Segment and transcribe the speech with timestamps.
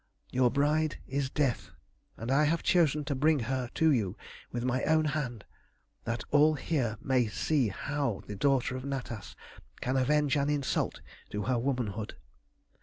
[0.31, 1.69] Your bride is Death,
[2.17, 4.17] and I have chosen to bring her to you
[4.51, 5.45] with my own hand,
[6.05, 9.35] that all here may see how the daughter of Natas
[9.79, 12.15] can avenge an insult to her womanhood.